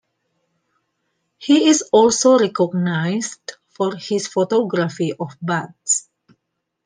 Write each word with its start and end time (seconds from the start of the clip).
He 1.37 1.67
is 1.67 1.83
also 1.91 2.39
recognized 2.39 3.53
for 3.69 3.95
his 3.97 4.25
photography 4.25 5.13
of 5.13 5.37
bats. 5.43 6.09